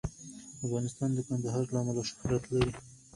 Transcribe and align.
افغانستان 0.65 1.09
د 1.13 1.19
کندهار 1.27 1.63
له 1.73 1.79
امله 1.83 2.01
شهرت 2.09 2.43
لري. 2.53 2.71